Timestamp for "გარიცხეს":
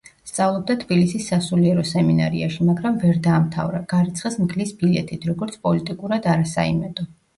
3.93-4.39